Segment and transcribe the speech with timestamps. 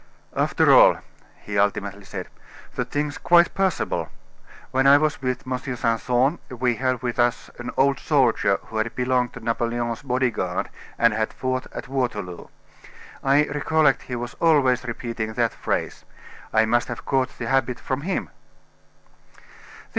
[0.35, 0.97] "After all,"
[1.43, 2.27] he ultimately said,
[2.73, 4.09] "the thing's quite possible.
[4.71, 5.59] When I was with M.
[5.59, 10.69] Simpson, we had with us an old soldier who had belonged to Napoleon's body guard
[10.97, 12.47] and had fought at Waterloo.
[13.23, 16.03] I recollect he was always repeating that phrase.
[16.51, 18.31] I must have caught the habit from him."